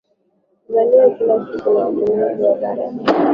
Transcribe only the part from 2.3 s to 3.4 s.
wa barabara hiyo